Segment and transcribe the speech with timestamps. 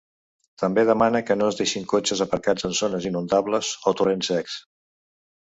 [0.61, 4.59] També demana que no es deixin cotxes aparcats en zones inundables o torrents secs.